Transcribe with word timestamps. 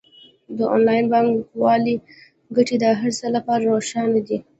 د 0.57 0.59
انلاین 0.75 1.05
بانکوالۍ 1.11 1.95
ګټې 2.55 2.75
د 2.83 2.85
هر 2.99 3.11
چا 3.19 3.27
لپاره 3.35 3.63
روښانه 3.71 4.19
دي. 4.27 4.37